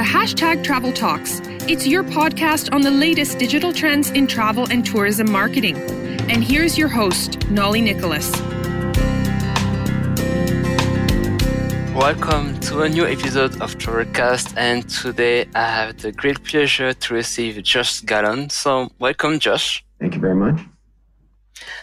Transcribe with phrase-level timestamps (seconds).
[0.00, 1.42] to Hashtag Travel Talks.
[1.68, 5.76] It's your podcast on the latest digital trends in travel and tourism marketing.
[6.30, 8.30] And here's your host, Nolly Nicholas.
[11.94, 17.14] Welcome to a new episode of Travelcast, and today I have the great pleasure to
[17.14, 18.48] receive Josh Gallon.
[18.48, 19.84] So, welcome, Josh.
[19.98, 20.60] Thank you very much.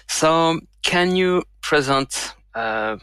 [0.07, 2.97] So, can you present uh,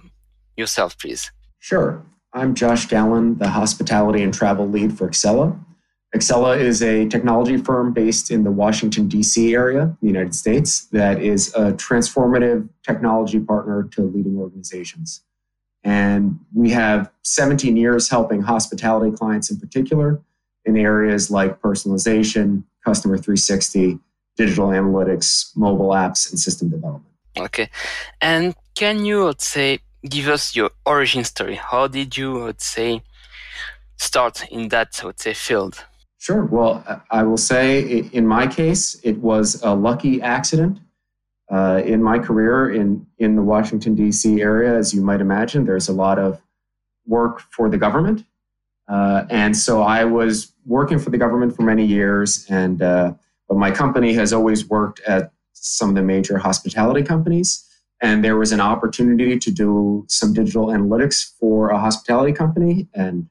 [0.56, 1.30] yourself, please?
[1.60, 2.04] Sure.
[2.35, 5.56] I'm Josh Gallen, the hospitality and travel lead for Excella.
[6.15, 9.55] Excella is a technology firm based in the Washington, D.C.
[9.55, 15.23] area, the United States, that is a transformative technology partner to leading organizations.
[15.84, 20.20] And we have 17 years helping hospitality clients in particular
[20.64, 23.98] in areas like personalization, customer 360,
[24.37, 27.14] digital analytics, mobile apps, and system development.
[27.37, 27.69] Okay.
[28.20, 31.56] And can you, let's say, give us your origin story?
[31.56, 33.02] How did you, let's say,
[33.96, 35.84] start in that, let's say, field?
[36.19, 36.44] Sure.
[36.44, 40.80] Well, I will say in my case, it was a lucky accident.
[41.52, 44.41] Uh, in my career in, in the Washington, D.C.
[44.41, 46.41] area, as you might imagine, there's a lot of
[47.06, 48.24] work for the government.
[48.89, 53.12] Uh, and so I was working for the government for many years, and uh,
[53.48, 57.64] but my company has always worked at some of the major hospitality companies.
[58.00, 63.28] And there was an opportunity to do some digital analytics for a hospitality company, and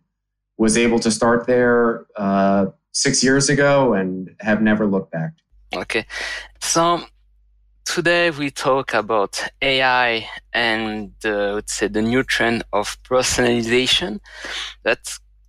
[0.57, 5.33] was able to start there uh, six years ago, and have never looked back.
[5.75, 6.05] Okay,
[6.61, 7.03] so
[7.85, 14.19] today we talk about AI and uh, let's say the new trend of personalization.
[14.83, 14.99] That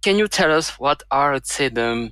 [0.02, 2.10] can you tell us what are let's say the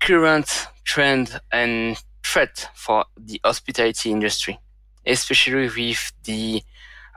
[0.00, 4.58] current trend and threat for the hospitality industry,
[5.06, 6.62] especially with the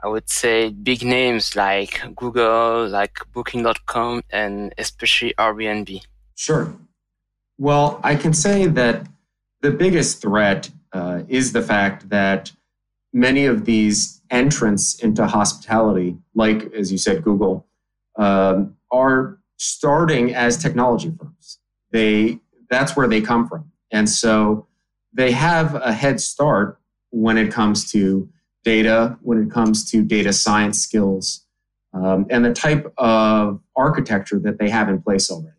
[0.02, 6.02] I would say big names like Google, like Booking.com, and especially Airbnb.
[6.34, 6.74] Sure.
[7.56, 9.06] Well, I can say that
[9.60, 12.50] the biggest threat uh, is the fact that
[13.12, 17.66] many of these entrants into hospitality, like as you said, Google,
[18.18, 21.58] um, are starting as technology firms.
[21.92, 24.66] They that's where they come from, and so
[25.12, 26.80] they have a head start
[27.12, 28.28] when it comes to
[28.64, 31.44] data, when it comes to data science skills,
[31.94, 35.56] um, and the type of architecture that they have in place already.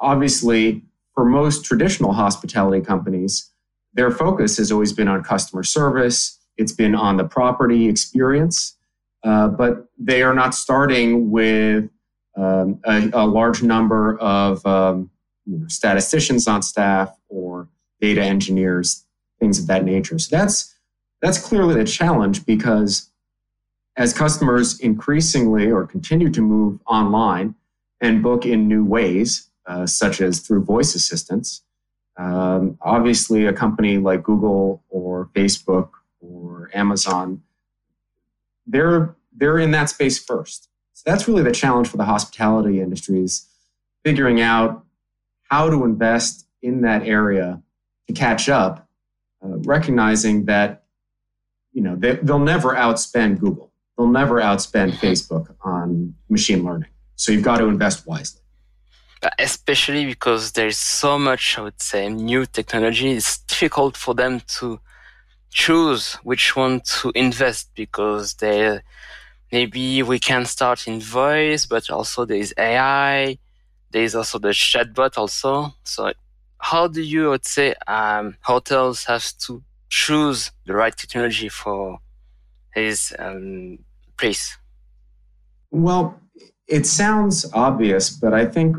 [0.00, 0.82] Obviously,
[1.14, 3.50] for most traditional hospitality companies,
[3.94, 8.76] their focus has always been on customer service, it's been on the property experience,
[9.24, 11.88] uh, but they are not starting with
[12.36, 15.10] um, a, a, large number of um,
[15.44, 17.68] you know, statisticians on staff or
[18.00, 19.04] data engineers,
[19.38, 20.18] things of that nature.
[20.18, 20.74] So that's
[21.20, 23.10] that's clearly the challenge because
[23.96, 27.54] as customers increasingly or continue to move online
[28.00, 31.62] and book in new ways, uh, such as through voice assistants,
[32.18, 37.42] um, obviously, a company like Google or Facebook or Amazon,
[38.66, 40.68] they're they're in that space first.
[40.94, 43.46] So that's really the challenge for the hospitality industry is
[44.04, 44.84] figuring out
[45.44, 47.62] how to invest in that area
[48.08, 48.87] to catch up,
[49.44, 50.84] uh, recognizing that
[51.72, 56.90] you know they, they'll never outspend Google, they'll never outspend Facebook on machine learning.
[57.16, 58.42] So you've got to invest wisely
[59.38, 63.12] especially because there's so much, I would say, new technology.
[63.12, 64.80] It's difficult for them to
[65.50, 68.80] choose which one to invest because they
[69.50, 73.38] maybe we can start in voice, but also there is AI.
[73.90, 75.74] There is also the chatbot also.
[75.84, 76.12] So
[76.58, 81.98] how do you, I would say, um, hotels have to choose the right technology for
[82.74, 83.78] his um,
[84.18, 84.56] place?
[85.70, 86.20] Well,
[86.66, 88.76] it sounds obvious, but I think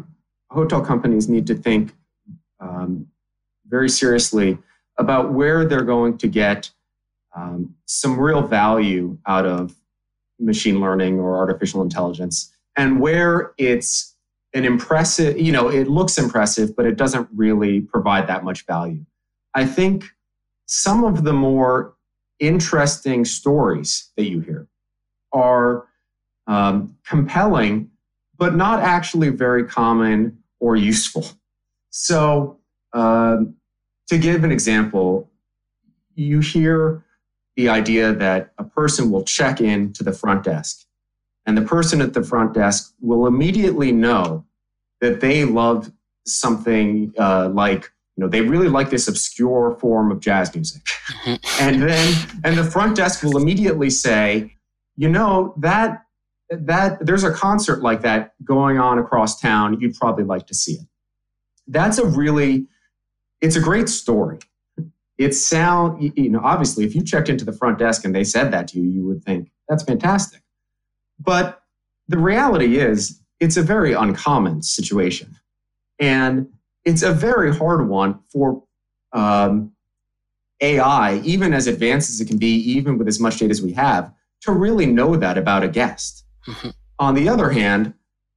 [0.52, 1.94] hotel companies need to think
[2.60, 3.08] um,
[3.68, 4.58] very seriously
[4.98, 6.70] about where they're going to get
[7.36, 9.76] um, some real value out of
[10.40, 14.09] machine learning or artificial intelligence and where it's
[14.54, 19.06] an impressive, you know, it looks impressive, but it doesn't really provide that much value.
[19.54, 20.06] I think
[20.66, 21.94] some of the more
[22.40, 24.68] interesting stories that you hear
[25.32, 25.88] are
[26.48, 27.92] um, compelling,
[28.38, 31.26] but not actually very common or useful.
[31.92, 32.60] So,
[32.94, 33.56] um,
[34.08, 35.30] to give an example,
[36.16, 37.04] you hear
[37.56, 40.86] the idea that a person will check in to the front desk,
[41.46, 44.46] and the person at the front desk will immediately know
[45.02, 45.92] that they love
[46.26, 50.82] something uh, like you know they really like this obscure form of jazz music
[51.60, 52.14] and then
[52.44, 54.54] and the front desk will immediately say
[54.96, 56.04] you know that
[56.50, 60.74] that there's a concert like that going on across town, you'd probably like to see
[60.74, 60.88] it.
[61.68, 62.68] That's a really,
[63.42, 64.40] it's a great story.
[65.18, 68.52] It sound, you know, obviously, if you checked into the front desk and they said
[68.52, 70.42] that to you, you would think that's fantastic.
[71.20, 71.62] But
[72.08, 75.36] the reality is, it's a very uncommon situation,
[76.00, 76.48] and
[76.86, 78.64] it's a very hard one for
[79.14, 79.72] um,
[80.62, 83.74] AI, even as advanced as it can be, even with as much data as we
[83.74, 86.26] have, to really know that about a guest.
[86.48, 86.70] Mm-hmm.
[87.00, 87.94] On the other hand,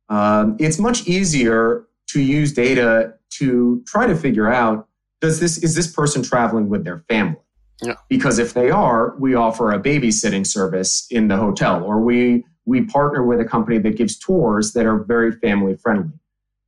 [0.08, 4.88] um, it's much easier to use data to try to figure out
[5.20, 7.36] does this is this person traveling with their family?
[7.80, 7.94] Yeah.
[8.08, 12.84] Because if they are, we offer a babysitting service in the hotel, or we we
[12.84, 16.18] partner with a company that gives tours that are very family friendly.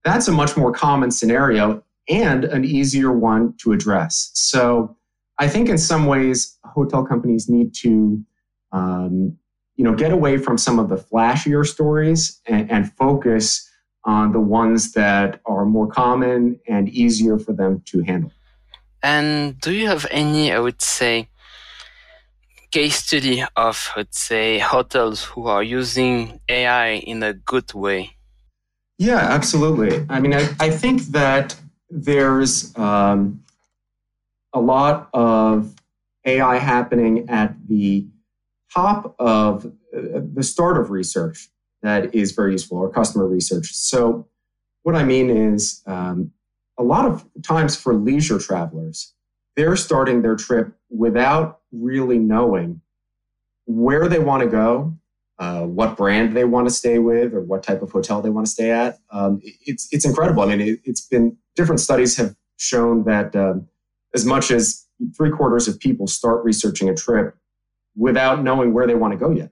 [0.04, 4.30] That's a much more common scenario and an easier one to address.
[4.34, 4.96] So
[5.38, 8.22] I think in some ways, hotel companies need to,
[8.72, 9.36] um,
[9.76, 13.68] you know, get away from some of the flashier stories and, and focus
[14.04, 18.30] on the ones that are more common and easier for them to handle.
[19.02, 21.28] And do you have any, I would say,
[22.74, 28.16] case study of, let's say, hotels who are using AI in a good way?
[28.98, 30.04] Yeah, absolutely.
[30.08, 31.54] I mean, I, I think that
[31.88, 33.44] there's um,
[34.52, 35.72] a lot of
[36.24, 38.08] AI happening at the
[38.74, 41.50] top of uh, the start of research
[41.82, 43.72] that is very useful, or customer research.
[43.72, 44.26] So,
[44.82, 46.32] what I mean is, um,
[46.76, 49.13] a lot of times for leisure travelers,
[49.56, 52.80] they're starting their trip without really knowing
[53.66, 54.96] where they want to go,
[55.38, 58.46] uh, what brand they want to stay with, or what type of hotel they want
[58.46, 58.98] to stay at.
[59.10, 60.42] Um, it's it's incredible.
[60.42, 63.66] I mean, it, has been different studies have shown that um,
[64.14, 64.86] as much as
[65.16, 67.36] three quarters of people start researching a trip
[67.96, 69.50] without knowing where they want to go yet.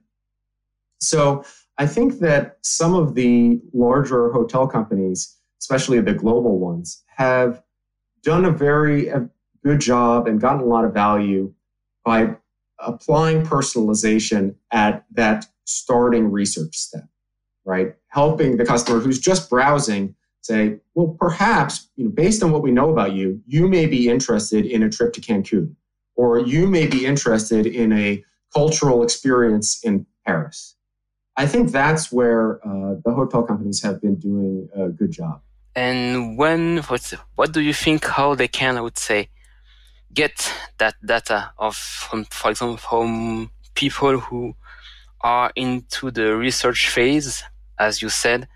[0.99, 1.43] So
[1.77, 7.61] I think that some of the larger hotel companies, especially the global ones, have
[8.21, 9.11] done a very
[9.63, 11.53] good job and gotten a lot of value
[12.03, 12.35] by
[12.79, 17.07] applying personalization at that starting research step,
[17.65, 17.95] right?
[18.07, 22.71] Helping the customer who's just browsing say, well, perhaps, you know, based on what we
[22.71, 25.73] know about you, you may be interested in a trip to Cancun,
[26.15, 28.23] or you may be interested in a
[28.53, 30.75] cultural experience in Paris.
[31.37, 35.41] I think that's where uh, the hotel companies have been doing a good job.
[35.75, 39.29] And when, what's, what do you think how they can, I would say,
[40.13, 44.55] get that data of, from, for example, from people who
[45.21, 47.43] are into the research phase,
[47.79, 48.47] as you said,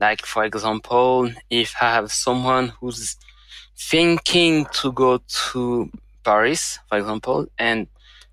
[0.00, 3.16] like, for example, if I have someone who's
[3.76, 5.20] thinking to go
[5.52, 5.90] to
[6.24, 7.86] Paris, for example, and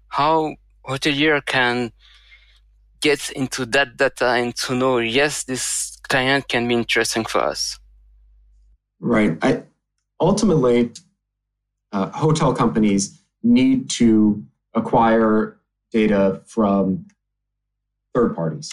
[0.08, 0.56] how
[0.86, 1.92] hotelier can
[3.02, 7.80] get into that data and to know, yes, this client can be interesting for us.
[9.00, 9.38] Right.
[9.42, 9.64] I,
[10.20, 10.92] ultimately,
[11.96, 14.44] uh, hotel companies need to
[14.74, 15.58] acquire
[15.92, 17.06] data from
[18.14, 18.72] third parties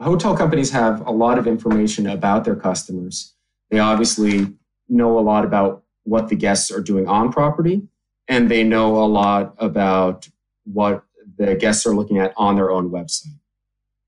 [0.00, 3.34] hotel companies have a lot of information about their customers.
[3.70, 4.52] They obviously
[4.88, 7.82] know a lot about what the guests are doing on property,
[8.28, 10.28] and they know a lot about
[10.64, 11.04] what
[11.36, 13.38] the guests are looking at on their own website.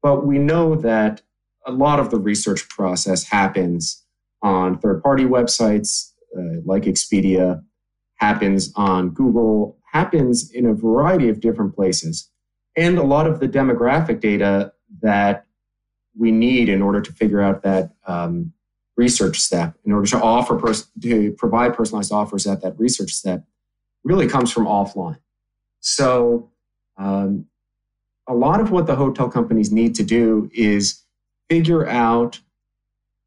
[0.03, 1.23] But we know that
[1.67, 4.05] a lot of the research process happens
[4.43, 7.65] on third party websites uh, like Expedia,
[8.17, 12.31] happens on Google, happens in a variety of different places.
[12.77, 15.47] And a lot of the demographic data that
[16.19, 18.53] we need in order to figure out that um,
[18.97, 23.45] research step, in order to offer pers- to provide personalized offers at that research step,
[24.05, 25.19] really comes from offline.
[25.81, 26.51] So,
[26.97, 27.47] um,
[28.29, 31.03] a lot of what the hotel companies need to do is
[31.49, 32.41] figure out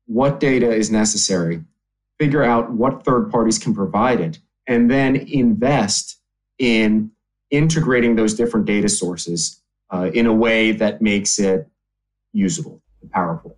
[0.07, 1.63] what data is necessary,
[2.19, 6.19] figure out what third parties can provide it, and then invest
[6.59, 7.11] in
[7.49, 11.67] integrating those different data sources uh, in a way that makes it
[12.31, 13.57] usable and powerful.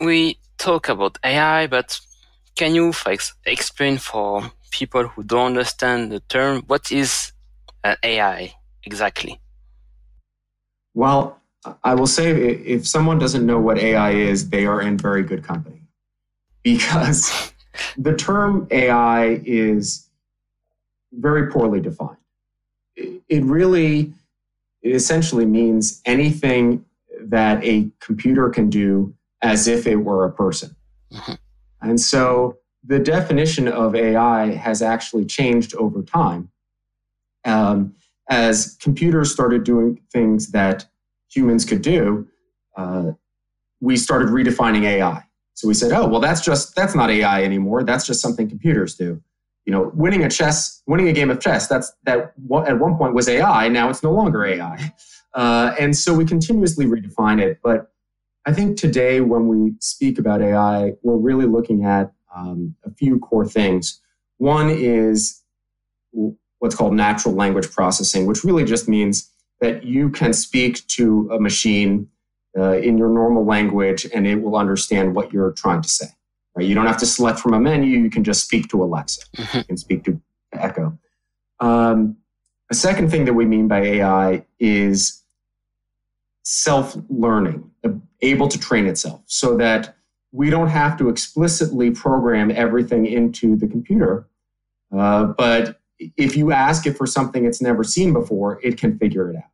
[0.00, 1.98] We talk about AI, but
[2.56, 2.92] can you
[3.46, 7.32] explain for people who don't understand the term what is
[7.82, 9.40] an AI exactly?
[10.94, 11.40] Well,
[11.82, 12.30] I will say
[12.76, 15.80] if someone doesn't know what AI is, they are in very good company
[16.62, 17.52] because
[17.96, 20.08] the term AI is
[21.12, 22.16] very poorly defined.
[22.96, 24.12] It really
[24.82, 26.84] it essentially means anything
[27.20, 30.74] that a computer can do as if it were a person.
[31.12, 31.34] Mm-hmm.
[31.82, 36.50] And so the definition of AI has actually changed over time
[37.44, 37.94] um,
[38.28, 40.86] as computers started doing things that
[41.28, 42.26] humans could do,
[42.76, 43.12] uh,
[43.80, 45.24] we started redefining AI.
[45.54, 47.84] So we said, oh, well, that's just that's not AI anymore.
[47.84, 49.22] That's just something computers do.
[49.64, 52.32] You know, winning a chess, winning a game of chess, that's that
[52.66, 53.68] at one point was AI.
[53.68, 54.92] Now it's no longer AI.
[55.34, 57.58] Uh, and so we continuously redefine it.
[57.62, 57.90] But
[58.44, 63.18] I think today, when we speak about AI, we're really looking at um, a few
[63.18, 63.98] core things.
[64.38, 65.42] One is
[66.58, 69.30] what's called natural language processing, which really just means
[69.60, 72.08] that you can speak to a machine
[72.56, 76.06] uh, in your normal language and it will understand what you're trying to say.
[76.54, 76.66] Right?
[76.66, 77.98] You don't have to select from a menu.
[77.98, 79.22] You can just speak to Alexa.
[79.36, 79.58] Mm-hmm.
[79.58, 80.20] You can speak to
[80.52, 80.98] Echo.
[81.60, 82.16] Um,
[82.70, 85.22] a second thing that we mean by AI is
[86.42, 87.70] self-learning,
[88.20, 89.96] able to train itself, so that
[90.32, 94.26] we don't have to explicitly program everything into the computer,
[94.96, 95.78] uh, but
[96.16, 99.51] if you ask it for something it's never seen before, it can figure it out.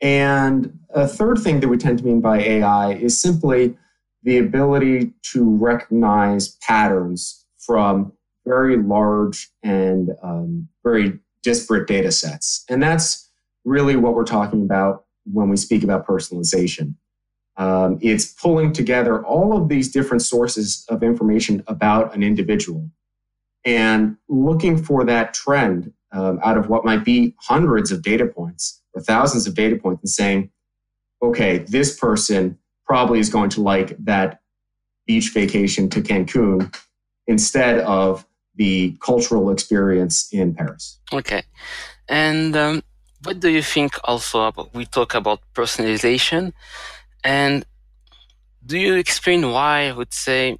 [0.00, 3.76] And a third thing that we tend to mean by AI is simply
[4.22, 8.12] the ability to recognize patterns from
[8.46, 12.64] very large and um, very disparate data sets.
[12.68, 13.30] And that's
[13.64, 16.94] really what we're talking about when we speak about personalization.
[17.56, 22.90] Um, it's pulling together all of these different sources of information about an individual
[23.64, 28.82] and looking for that trend um, out of what might be hundreds of data points
[28.94, 30.50] or thousands of data points and saying,
[31.22, 34.40] okay, this person probably is going to like that
[35.06, 36.74] beach vacation to Cancun
[37.26, 38.26] instead of
[38.56, 40.98] the cultural experience in Paris.
[41.12, 41.42] Okay.
[42.08, 42.82] And um,
[43.22, 46.52] what do you think also about, we talk about personalization
[47.22, 47.64] and
[48.64, 50.58] do you explain why I would say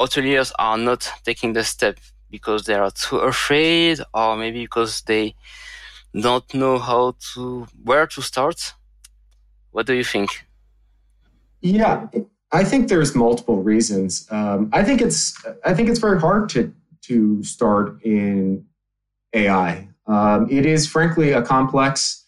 [0.00, 1.98] hoteliers are not taking the step
[2.36, 5.34] because they are too afraid or maybe because they
[6.26, 8.74] don't know how to where to start?
[9.70, 10.30] What do you think?
[11.60, 12.06] Yeah
[12.52, 14.26] i think there's multiple reasons.
[14.30, 18.64] Um, i think it's i think it's very hard to to start in
[19.32, 22.24] ai um, it is frankly a complex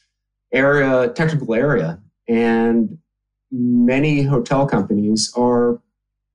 [0.53, 2.99] area technical area and
[3.51, 5.81] many hotel companies are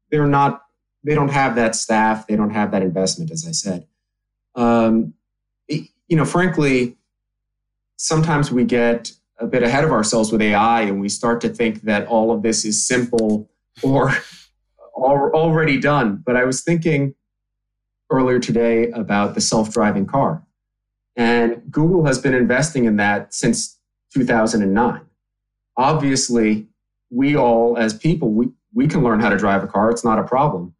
[0.10, 0.62] they're not
[1.03, 3.88] they don't have that staff, they don't have that investment, as I said.
[4.55, 5.13] Um,
[5.67, 6.98] you know, frankly,
[7.98, 11.81] sometimes we get a bit ahead of ourselves with AI and we start to think
[11.81, 13.50] that all of this is simple
[13.81, 14.13] or
[14.95, 16.22] already done.
[16.25, 17.15] But I was thinking
[18.10, 20.45] earlier today about the self driving car.
[21.15, 23.77] And Google has been investing in that since
[24.13, 25.01] 2009.
[25.77, 26.67] Obviously,
[27.10, 29.89] we all, as people, we, we can learn how to drive a car.
[29.89, 30.73] It's not a problem.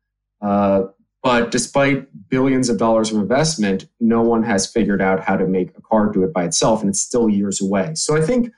[0.44, 0.84] Uh,
[1.24, 5.70] but despite billions of dollars of investment, no one has figured out how to make
[5.78, 7.96] a car do it by itself, and it's still years away.
[7.96, 8.52] So I think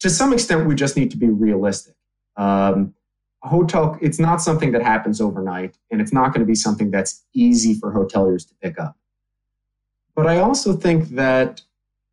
[0.00, 1.94] to some extent, we just need to be realistic.
[2.36, 2.94] Um,
[3.42, 7.24] hotel, it's not something that happens overnight, and it's not going to be something that's
[7.34, 8.96] easy for hoteliers to pick up.
[10.14, 11.60] But I also think that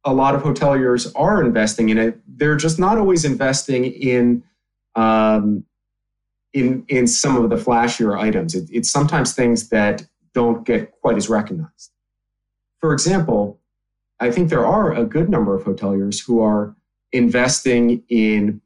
[0.04, 2.20] a lot of hoteliers are investing in it.
[2.28, 4.44] They're just not always investing in
[4.96, 5.64] um,
[6.56, 8.56] in in some of the flashier items.
[8.56, 11.92] It, it's sometimes things that don't get quite as recognized.
[12.80, 13.60] For example,
[14.20, 16.74] I think there are a good number of hoteliers who are
[17.12, 18.62] investing in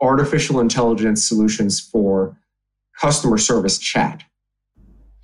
[0.00, 2.38] artificial intelligence solutions for
[3.00, 4.22] customer service chat.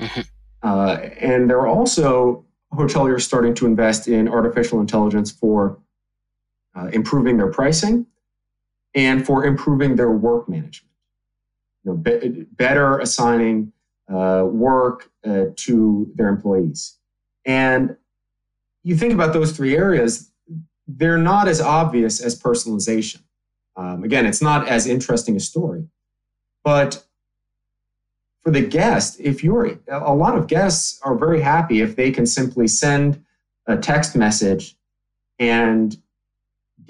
[0.00, 0.20] Mm-hmm.
[0.62, 5.78] Uh, and there are also hoteliers starting to invest in artificial intelligence for
[6.74, 8.06] uh, improving their pricing
[8.94, 10.89] and for improving their work management
[11.84, 13.72] you know, be, better assigning
[14.12, 16.96] uh, work uh, to their employees.
[17.44, 17.96] And
[18.82, 20.30] you think about those three areas,
[20.86, 23.20] they're not as obvious as personalization.
[23.76, 25.86] Um, again, it's not as interesting a story.
[26.64, 27.04] But
[28.42, 32.26] for the guest, if you're a lot of guests are very happy if they can
[32.26, 33.22] simply send
[33.66, 34.76] a text message
[35.38, 35.96] and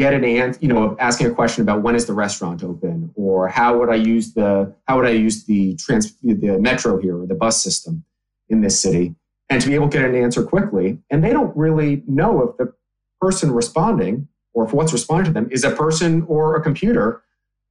[0.01, 3.49] get an answer, you know, asking a question about when is the restaurant open or
[3.49, 7.27] how would I use the how would I use the trans the metro here or
[7.27, 8.03] the bus system
[8.49, 9.15] in this city
[9.51, 10.99] and to be able to get an answer quickly.
[11.11, 12.73] And they don't really know if the
[13.21, 17.23] person responding or if what's responding to them is a person or a computer.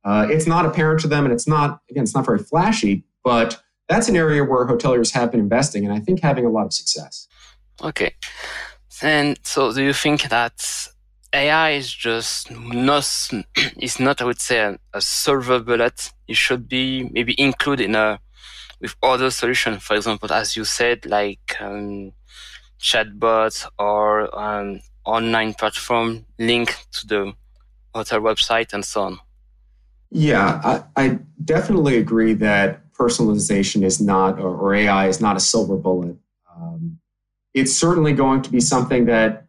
[0.03, 3.59] Uh, it's not apparent to them, and it's not again, it's not very flashy, but
[3.87, 6.73] that's an area where hoteliers have been investing, and I think having a lot of
[6.73, 7.27] success.
[7.81, 8.11] Okay,
[9.01, 10.57] and so do you think that
[11.33, 13.29] AI is just not,
[13.79, 16.11] is not, I would say, a, a silver bullet.
[16.27, 18.19] It should be maybe included in a,
[18.81, 19.83] with other solutions.
[19.83, 22.13] For example, as you said, like, um,
[22.79, 27.33] chatbots or um, online platform linked to the
[27.93, 29.19] hotel website and so on.
[30.11, 35.39] Yeah, I, I definitely agree that personalization is not, or, or AI is not a
[35.39, 36.17] silver bullet.
[36.55, 36.99] Um,
[37.53, 39.45] it's certainly going to be something that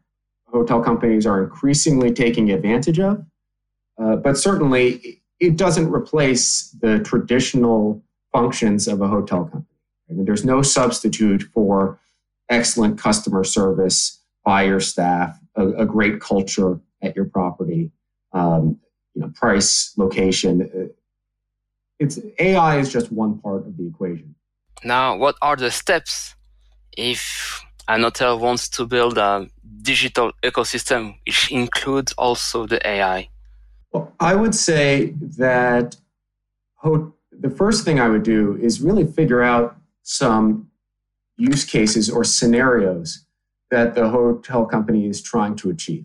[0.53, 3.25] hotel companies are increasingly taking advantage of.
[4.01, 8.03] Uh, but certainly, it doesn't replace the traditional
[8.33, 9.65] functions of a hotel company.
[10.09, 11.99] I mean, there's no substitute for
[12.49, 17.91] excellent customer service by your staff, a, a great culture at your property,
[18.33, 18.79] um,
[19.15, 20.63] you know, price, location.
[20.63, 20.93] Uh,
[21.99, 24.35] it's AI is just one part of the equation.
[24.83, 26.35] Now, what are the steps
[26.97, 27.63] if
[27.99, 29.49] hotel wants to build a
[29.83, 33.29] digital ecosystem which includes also the AI?
[33.93, 35.97] Well, I would say that
[36.77, 40.71] ho- the first thing I would do is really figure out some
[41.37, 43.25] use cases or scenarios
[43.71, 46.05] that the hotel company is trying to achieve.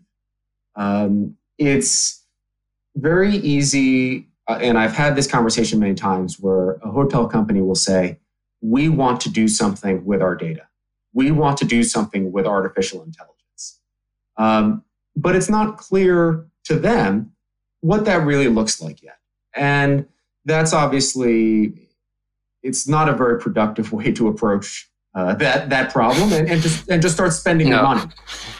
[0.75, 2.23] Um, it's
[2.95, 7.75] very easy, uh, and I've had this conversation many times where a hotel company will
[7.75, 8.19] say,
[8.61, 10.67] We want to do something with our data.
[11.15, 13.79] We want to do something with artificial intelligence.
[14.37, 14.83] Um,
[15.15, 17.31] but it's not clear to them
[17.81, 19.17] what that really looks like yet.
[19.55, 20.05] And
[20.43, 21.89] that's obviously
[22.61, 26.89] it's not a very productive way to approach uh, that that problem and, and just
[26.89, 27.81] and just start spending no.
[27.81, 28.11] money.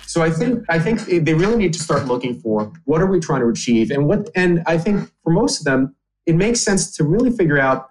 [0.08, 3.20] So I think I think they really need to start looking for what are we
[3.20, 5.96] trying to achieve and what and I think for most of them
[6.26, 7.90] it makes sense to really figure out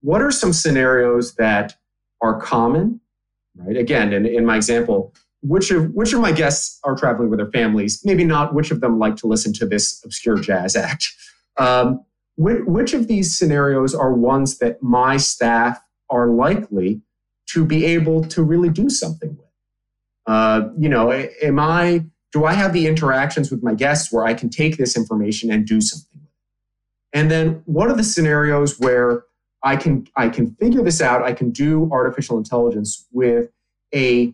[0.00, 1.74] what are some scenarios that
[2.22, 3.00] are common,
[3.58, 3.76] right?
[3.76, 5.12] Again, in, in my example,
[5.42, 8.00] which of which of my guests are traveling with their families?
[8.04, 11.06] Maybe not which of them like to listen to this obscure jazz act.
[11.58, 12.04] Um,
[12.36, 17.02] which, which of these scenarios are ones that my staff are likely
[17.50, 19.46] to be able to really do something with?
[20.26, 24.34] Uh, you know, am I, do I have the interactions with my guests where I
[24.34, 27.18] can take this information and do something with it?
[27.18, 29.24] And then what are the scenarios where
[29.68, 33.50] I can, I can figure this out, I can do artificial intelligence with
[33.94, 34.32] a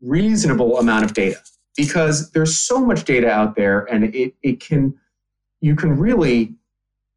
[0.00, 1.38] reasonable amount of data?
[1.76, 4.98] Because there's so much data out there and it, it can,
[5.60, 6.54] you can really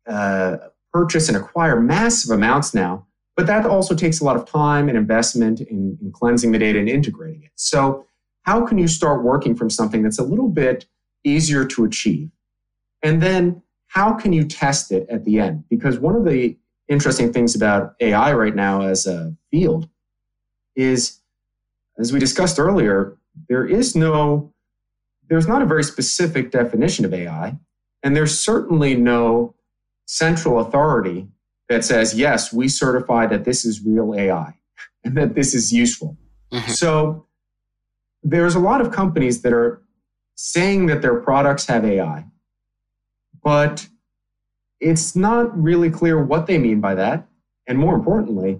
[0.07, 0.57] uh,
[0.93, 4.95] purchase and acquire massive amounts now, but that also takes a lot of time and
[4.95, 7.51] investment in, in cleansing the data and integrating it.
[7.55, 8.05] So,
[8.43, 10.85] how can you start working from something that's a little bit
[11.23, 12.29] easier to achieve?
[13.01, 15.63] And then, how can you test it at the end?
[15.67, 16.55] Because one of the
[16.87, 19.89] interesting things about AI right now as a field
[20.75, 21.19] is,
[21.97, 23.17] as we discussed earlier,
[23.49, 24.53] there is no,
[25.29, 27.57] there's not a very specific definition of AI,
[28.03, 29.55] and there's certainly no
[30.05, 31.27] central authority
[31.69, 34.53] that says, yes, we certify that this is real AI
[35.03, 36.17] and that this is useful.
[36.51, 36.71] Mm-hmm.
[36.71, 37.25] So
[38.21, 39.81] there's a lot of companies that are
[40.35, 42.25] saying that their products have AI,
[43.43, 43.87] but
[44.79, 47.27] it's not really clear what they mean by that.
[47.67, 48.59] And more importantly,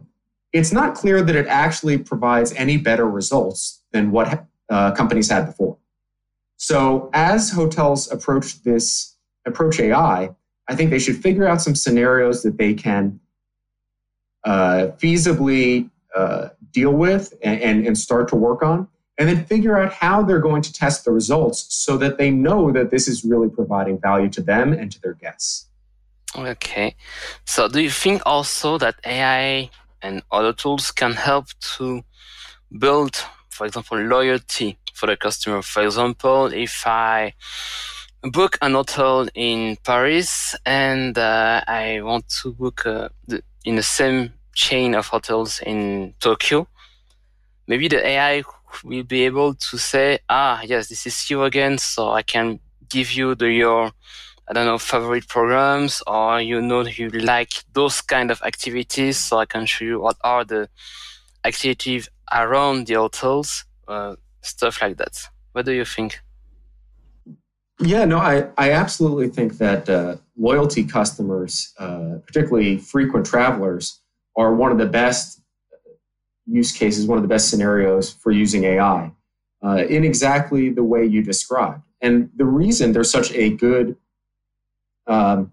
[0.54, 5.45] it's not clear that it actually provides any better results than what uh, companies had
[5.45, 5.78] before.
[6.58, 10.34] So as hotels approach this, approach AI,
[10.67, 13.19] I think they should figure out some scenarios that they can
[14.45, 19.78] uh, feasibly uh, deal with and, and, and start to work on, and then figure
[19.78, 23.25] out how they're going to test the results so that they know that this is
[23.25, 25.67] really providing value to them and to their guests.
[26.38, 26.95] Okay.
[27.45, 29.69] So, do you think also that AI
[30.02, 32.02] and other tools can help to
[32.78, 33.15] build,
[33.50, 35.62] for example, loyalty for the customer?
[35.62, 37.34] For example, if I
[38.21, 43.84] book an hotel in Paris and uh, I want to book uh, the, in the
[43.84, 46.67] same chain of hotels in Tokyo,
[47.67, 48.43] maybe the AI
[48.84, 51.78] will be able to say, ah, yes, this is you again.
[51.78, 53.91] So I can give you the, your,
[54.48, 59.18] I don't know, favorite programs or you know you like those kind of activities.
[59.18, 60.70] So I can show you what are the
[61.44, 65.18] activities around the hotels, uh, stuff like that.
[65.54, 66.20] What do you think?
[67.80, 74.02] Yeah, no, I, I absolutely think that uh, loyalty customers, uh, particularly frequent travelers,
[74.38, 75.42] are one of the best
[76.46, 79.12] use cases, one of the best scenarios for using AI
[79.64, 81.82] uh, in exactly the way you described.
[82.02, 83.98] And the reason there's such a good
[85.08, 85.52] um,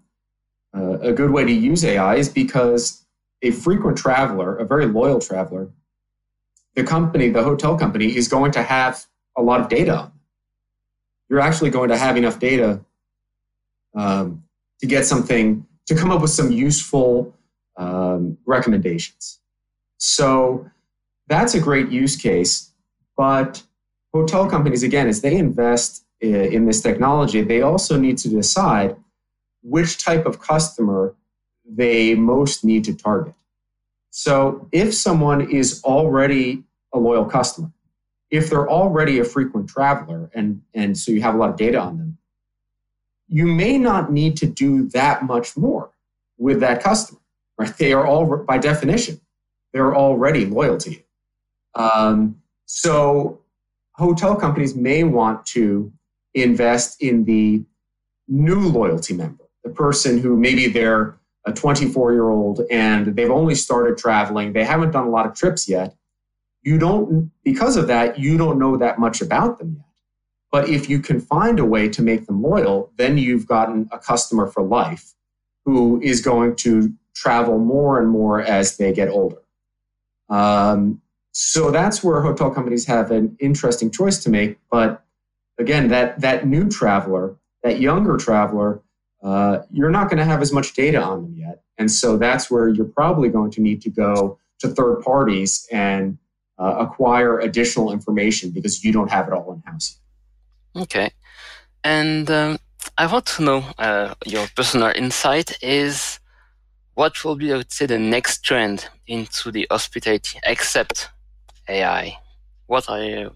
[0.75, 3.05] uh, a good way to use AI is because
[3.41, 5.69] a frequent traveler, a very loyal traveler,
[6.75, 9.05] the company, the hotel company, is going to have
[9.37, 10.11] a lot of data
[11.33, 12.79] you're actually going to have enough data
[13.95, 14.43] um,
[14.79, 17.35] to get something to come up with some useful
[17.75, 19.39] um, recommendations.
[19.97, 20.69] So
[21.25, 22.71] that's a great use case.
[23.17, 23.63] But
[24.13, 28.95] hotel companies, again, as they invest in this technology, they also need to decide
[29.63, 31.15] which type of customer
[31.65, 33.33] they most need to target.
[34.11, 37.71] So if someone is already a loyal customer,
[38.29, 41.79] if they're already a frequent traveler and, and so you have a lot of data
[41.79, 42.17] on them,
[43.27, 45.91] you may not need to do that much more
[46.37, 47.19] with that customer,
[47.57, 47.75] right?
[47.77, 49.21] They are all, by definition,
[49.71, 51.03] they're already loyal to you.
[51.75, 53.39] Um, so
[53.93, 55.91] hotel companies may want to
[56.33, 57.63] invest in the
[58.27, 63.55] new loyalty member, the person who maybe they're a 24 year old and they've only
[63.55, 65.95] started traveling, they haven't done a lot of trips yet.
[66.61, 69.85] You don't, because of that, you don't know that much about them yet.
[70.51, 73.97] But if you can find a way to make them loyal, then you've gotten a
[73.97, 75.13] customer for life
[75.65, 79.41] who is going to travel more and more as they get older.
[80.29, 84.59] Um, so that's where hotel companies have an interesting choice to make.
[84.69, 85.03] But
[85.57, 88.81] again, that that new traveler, that younger traveler,
[89.23, 92.51] uh, you're not going to have as much data on them yet, and so that's
[92.51, 96.17] where you're probably going to need to go to third parties and
[96.59, 99.99] uh, acquire additional information because you don't have it all in house.
[100.75, 101.09] Okay,
[101.83, 102.59] and um,
[102.97, 106.19] I want to know uh, your personal insight is
[106.95, 111.09] what will be, I would say, the next trend into the hospitality, except
[111.67, 112.17] AI?
[112.67, 113.35] What are you?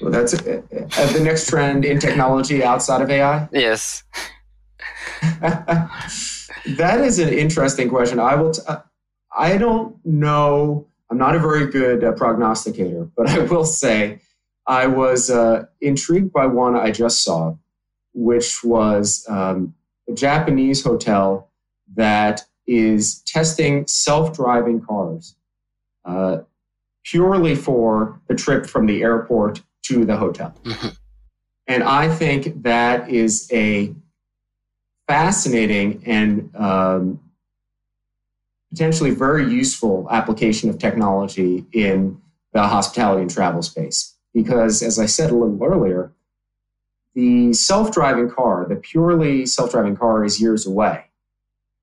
[0.00, 3.48] Well, that's uh, uh, the next trend in technology outside of AI.
[3.52, 4.04] Yes.
[5.40, 8.20] that is an interesting question.
[8.20, 8.52] I will.
[8.52, 8.80] T- uh,
[9.36, 10.86] I don't know.
[11.10, 14.20] I'm not a very good uh, prognosticator, but I will say
[14.66, 17.56] I was uh, intrigued by one I just saw,
[18.12, 19.74] which was um,
[20.08, 21.50] a Japanese hotel
[21.96, 25.34] that is testing self-driving cars
[26.04, 26.38] uh,
[27.02, 30.54] purely for the trip from the airport to the hotel.
[30.64, 30.88] Mm-hmm.
[31.66, 33.94] And I think that is a
[35.06, 37.20] fascinating and um,
[38.70, 42.20] potentially very useful application of technology in
[42.52, 44.14] the hospitality and travel space.
[44.34, 46.12] Because, as I said a little earlier,
[47.14, 51.06] the self driving car, the purely self driving car, is years away.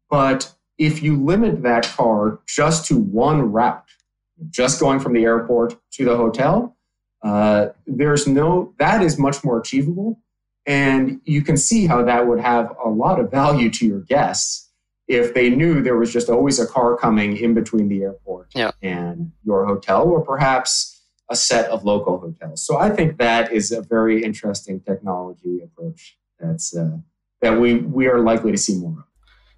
[0.10, 3.84] But if you limit that car just to one route,
[4.50, 6.75] just going from the airport to the hotel,
[7.26, 10.20] uh, there's no, that is much more achievable.
[10.68, 14.70] And you can see how that would have a lot of value to your guests
[15.08, 18.72] if they knew there was just always a car coming in between the airport yeah.
[18.82, 22.66] and your hotel, or perhaps a set of local hotels.
[22.66, 26.98] So I think that is a very interesting technology approach that's uh,
[27.42, 29.05] that we we are likely to see more of.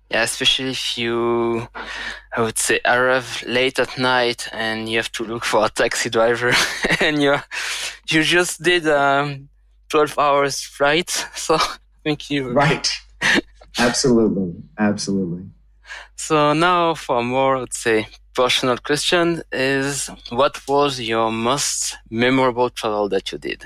[0.09, 1.67] Yeah, especially if you,
[2.35, 6.09] I would say, arrive late at night and you have to look for a taxi
[6.09, 6.53] driver,
[7.01, 7.35] and you
[8.09, 9.49] you just did um,
[9.89, 11.57] twelve hours flight, so
[12.05, 12.51] thank you.
[12.51, 12.89] Right.
[13.77, 15.43] absolutely, absolutely.
[16.15, 22.69] So now for more, I would say, personal question is: What was your most memorable
[22.69, 23.65] travel that you did?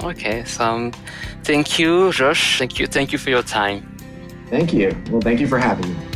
[0.02, 0.92] Okay, so um,
[1.44, 2.58] thank you, Josh.
[2.58, 2.86] Thank you.
[2.86, 3.96] Thank you for your time.
[4.48, 4.96] Thank you.
[5.10, 6.11] Well, thank you for having me.